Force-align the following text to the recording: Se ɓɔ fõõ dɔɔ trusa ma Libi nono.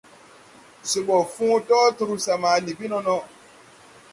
Se 0.89 0.99
ɓɔ 1.07 1.15
fõõ 1.35 1.55
dɔɔ 1.67 1.87
trusa 1.97 2.33
ma 2.41 2.49
Libi 2.65 2.85
nono. 2.91 3.15